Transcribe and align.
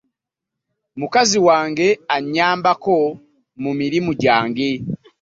Mukazi 0.99 1.37
wange 1.47 1.87
annyambako 2.15 2.95
mu 3.61 3.71
mirimu 3.79 4.11
gyange. 4.21 4.69